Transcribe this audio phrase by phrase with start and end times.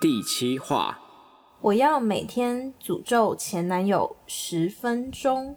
[0.00, 0.96] 第七话，
[1.60, 5.56] 我要每天诅咒前男友十分钟。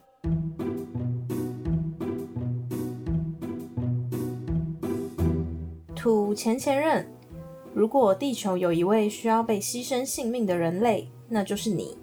[5.96, 7.08] 土前前任，
[7.76, 11.96] 如果地球有一位需要被牺牲性命的人类，那就是你。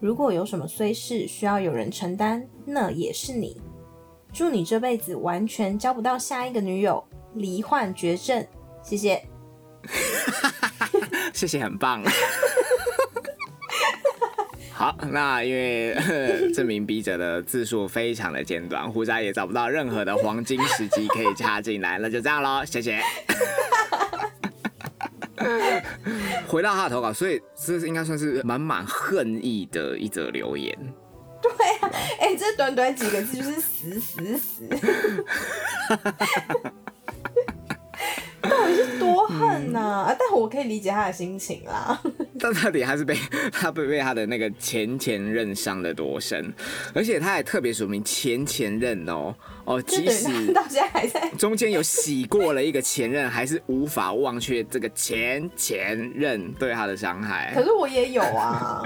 [0.00, 3.60] 如果有什么衰事需要有人承担，那也是你。
[4.32, 8.42] 祝你这辈子完全交不到下一个女友，罹患绝症。
[8.82, 9.22] 谢谢。
[11.32, 12.02] 谢谢，很棒。
[14.72, 15.96] 好，那因为
[16.52, 23.00] 这名笔者的字数非常的简短，胡渣也找不到任何的黄金时机可以插进来，那就这样喽，谢谢。
[26.46, 30.76] 回到他的投稿，所以这应该算是满满恨意的一则留言。
[31.40, 31.90] 对啊，
[32.20, 34.68] 哎，这短短几个字就是死死死。
[39.72, 39.80] 到底是多恨呐！
[39.80, 42.00] 啊，但我可以理解他的心情啦。
[42.38, 43.16] 但到底他是被
[43.52, 46.52] 他被被他的那个前前任伤的多深，
[46.94, 57.52] 而且他还特别署名前前任哦哦，即使 到现在还在中间有洗过了一个前任，还是无法忘却这个前前任对他的伤害。
[57.54, 58.82] 可是我也有啊，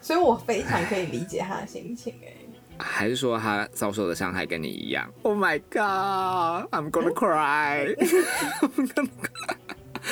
[0.00, 2.28] 所以我非常可以理解他的心情哎。
[2.76, 7.94] 还是说他遭受的伤害跟你一样？Oh my god, I'm gonna cry.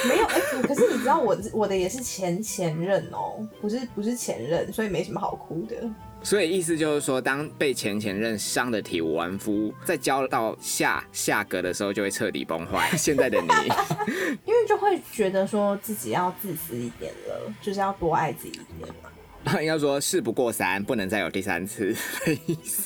[0.08, 5.76] 没有哎，可是你知道我我的也是前前任哦，不是不是前任，所以没什么好哭的。
[6.24, 12.90] 所以意思就是说，当被前前任伤的体无完肤，在交到下下格的时候，就会彻底崩坏。
[12.96, 13.48] 现在的你，
[14.46, 19.10] 因为就会觉得说自己要自私一点了，就是要多爱自己一点嘛。
[19.60, 21.94] 应该说事不过三，不能再有第三次。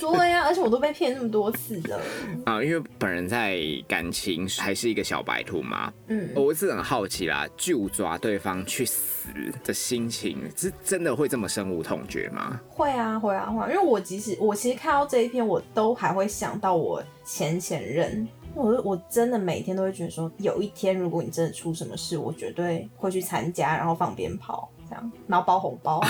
[0.00, 2.00] 对呀，而且我都被骗那么多次了。
[2.44, 5.92] 啊，因为本人在感情还是一个小白兔嘛。
[6.08, 9.28] 嗯，我是很好奇啦，就抓对方去死
[9.64, 12.60] 的心情，是真的会这么深恶痛绝吗？
[12.68, 13.72] 会啊，会啊，会。
[13.72, 18.26] 因为我即使我其实看到这一篇，我都还会想到我前前任。
[18.56, 24.68] 我我真的每天都会觉得说，有一天如果你真的出什么事，我绝对会去参加，然后放鞭炮。
[24.88, 26.00] 这样，然后包红包。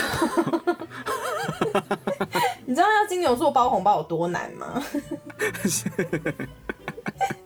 [2.66, 4.66] 你知道要金牛座包红包有多难吗？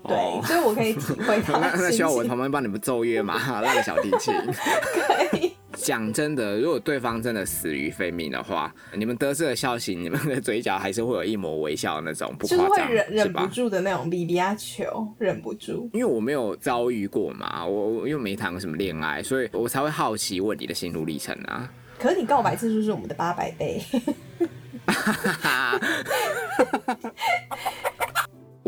[0.03, 1.60] 对，所以我可以体会 到。
[1.60, 3.60] 那那需要我旁边帮你们奏乐吗？
[3.60, 4.34] 拉个小提琴。
[4.34, 5.55] 可以。
[5.75, 15.89] 讲真的，如果对方真的死于非命的话，你们得知的消息，你们的嘴角还是会有一抹微笑的那种， 不夸张，忍忍不住的那种比比亚球，忍不住。
[15.93, 21.71] 因为我没有遭遇过嘛，我又没谈过什么恋爱，所以我才会好奇问你的心路历程啊。
[21.99, 23.83] 可是你告白次数是我们的八百倍。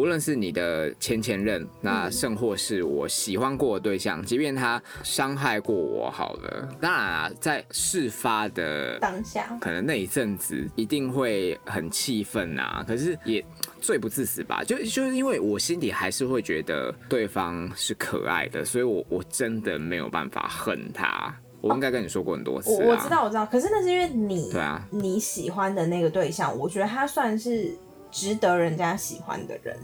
[0.03, 13.45] 无论是你的前前任，那甚或是我喜欢过的对象，即便他伤害过我，好了，当然啊，在事发的当下，可能那一阵子一定会很气愤呐，可是也
[13.81, 14.65] 罪不至死吧？
[14.65, 21.33] 就就是因为我心里还是会觉得对方是可爱的，所以我我真的没有办法恨他。
[21.61, 27.73] 我应该跟你说过很多次，我知道我知道，可是那是因为你对啊，你喜欢的那个对象，我觉得他算是。
[28.12, 29.77] 值得人家喜欢的人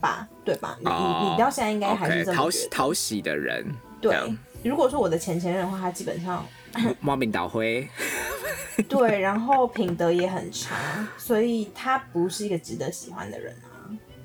[0.00, 0.76] 吧，对吧？
[0.78, 3.66] 你你你到现在应该还是这么讨喜讨喜的人。
[4.00, 4.16] 对，
[4.62, 6.46] 如果说我的前前任的话，他基本上
[7.00, 7.88] 冒名倒灰。
[8.88, 13.68] 对，然后品德也很差，所以他不是一个值得喜欢的人啊。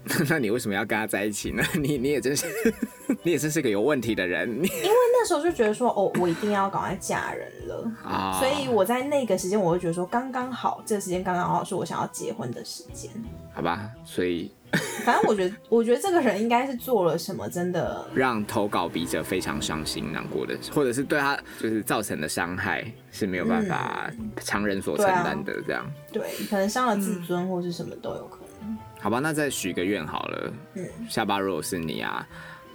[0.30, 1.62] 那你为什么要跟他在一起呢？
[1.75, 2.47] 你你也真是，
[3.24, 4.50] 你也真是个有问题的人。
[4.50, 8.39] 因为那时候就觉得说，哦，我一定要赶快嫁人了啊！
[8.39, 13.11] 所以我在那个时间，我会觉得说，刚刚好，这个时间刚刚好是我想要结婚的时间。
[13.53, 14.51] 好吧，所以
[15.03, 28.77] 反正我觉得， 我觉得这个人应该是做了什么，真的让投稿笔者非常伤心难过的，或者是对他就是造成的伤害是没有办法常人所承担的，这样对，可能伤了自尊或是什么都有可能。
[28.99, 30.53] 好吧，那再许个愿好了。
[30.73, 32.27] 嗯，下巴如果是你啊，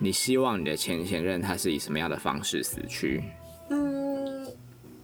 [0.02, 3.22] 你希望你的前前任他是以什么样的方式死去？
[3.69, 4.44] 嗯，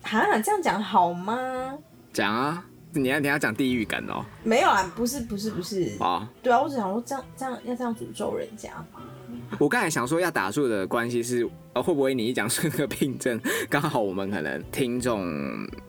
[0.02, 1.78] 哈，这样讲好吗？
[2.12, 4.24] 讲啊，你要你要讲地狱感哦。
[4.42, 9.00] 没有啊，不是不是不是啊，对啊，我只想说这样这样要这样诅咒人家吗？
[9.58, 13.40] 我刚才想说要打住的关系是，呃，会不会你一讲说那个病症，
[13.70, 15.24] 刚好我们可能听众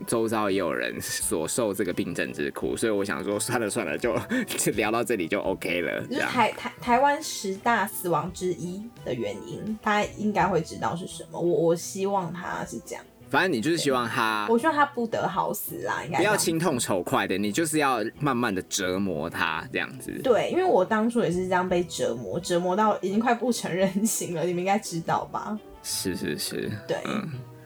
[0.07, 4.15] 周遭也有人所受这个病症之苦，所以我想说算了算了，就
[4.75, 6.01] 聊到这里就 OK 了。
[6.07, 11.39] 就是台台台湾十大死亡之一的原因，他应该会知道是什么。
[11.39, 13.03] 我我希望他是这样。
[13.29, 20.11] 反正你就是希望他，我希望他不得好死啦，应该不要轻痛丑快的，你就是要慢慢的折磨他这样子。
[20.23, 25.57] 对，因为我当初也是这样被折磨，折磨到已经快不成人形了，你们应该知道吧？
[25.83, 26.97] 是是是，对，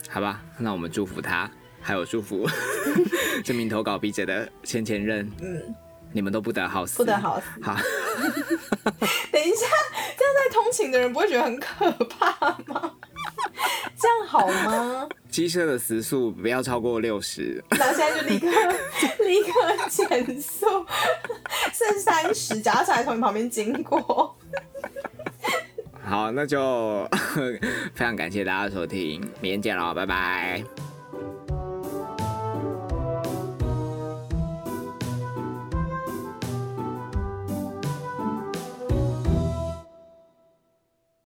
[0.09, 1.49] 好吧，那我们祝福他，
[1.81, 2.45] 还有祝福
[3.43, 5.73] 这名投稿笔者的前前任，嗯，
[6.11, 7.45] 你们都不得好死，不得好死。
[7.63, 7.73] 好，
[9.31, 9.65] 等一下，
[10.17, 12.91] 这样在通勤的人不会觉得很可怕吗？
[13.97, 15.07] 这样好吗？
[15.33, 17.63] 机车的时速不要超过六十。
[17.71, 18.47] 然后现在就立刻
[19.25, 19.49] 立刻
[19.89, 20.67] 减速，
[21.73, 24.37] 剩三十，脚踏车还从你旁边经过。
[26.05, 27.09] 好，那就
[27.95, 30.92] 非常感谢大家的收听，明天见喽，拜拜。